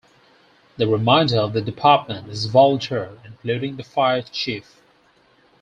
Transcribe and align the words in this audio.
The 0.77 0.87
remainder 0.87 1.37
of 1.39 1.53
the 1.53 1.61
department 1.61 2.27
is 2.29 2.47
volunteer 2.47 3.19
including 3.23 3.75
the 3.75 3.83
Fire 3.83 4.23
Chief. 4.23 4.81